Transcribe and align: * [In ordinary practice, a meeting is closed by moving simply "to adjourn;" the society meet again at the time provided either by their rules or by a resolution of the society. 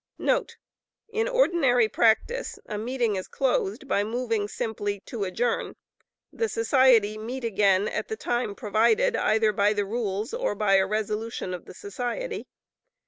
* 0.09 0.17
[In 1.09 1.27
ordinary 1.27 1.87
practice, 1.87 2.57
a 2.65 2.79
meeting 2.79 3.17
is 3.17 3.27
closed 3.27 3.87
by 3.87 4.03
moving 4.03 4.47
simply 4.47 4.99
"to 5.01 5.25
adjourn;" 5.25 5.75
the 6.33 6.49
society 6.49 7.19
meet 7.19 7.43
again 7.43 7.87
at 7.87 8.07
the 8.07 8.17
time 8.17 8.55
provided 8.55 9.15
either 9.15 9.51
by 9.53 9.73
their 9.73 9.85
rules 9.85 10.33
or 10.33 10.55
by 10.55 10.77
a 10.77 10.87
resolution 10.87 11.53
of 11.53 11.65
the 11.65 11.75
society. 11.75 12.47